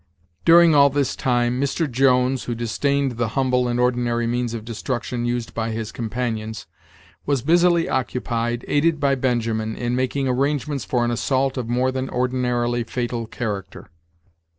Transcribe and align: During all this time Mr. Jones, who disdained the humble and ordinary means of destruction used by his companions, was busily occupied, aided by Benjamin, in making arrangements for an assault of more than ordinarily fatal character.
During 0.45 0.73
all 0.73 0.89
this 0.89 1.15
time 1.15 1.61
Mr. 1.61 1.87
Jones, 1.87 2.45
who 2.45 2.55
disdained 2.55 3.17
the 3.17 3.27
humble 3.37 3.67
and 3.67 3.79
ordinary 3.79 4.25
means 4.25 4.55
of 4.55 4.65
destruction 4.65 5.25
used 5.25 5.53
by 5.53 5.69
his 5.69 5.91
companions, 5.91 6.65
was 7.27 7.43
busily 7.43 7.87
occupied, 7.87 8.65
aided 8.67 8.99
by 8.99 9.13
Benjamin, 9.13 9.75
in 9.75 9.95
making 9.95 10.27
arrangements 10.27 10.85
for 10.85 11.05
an 11.05 11.11
assault 11.11 11.55
of 11.55 11.69
more 11.69 11.91
than 11.91 12.09
ordinarily 12.09 12.83
fatal 12.83 13.27
character. 13.27 13.91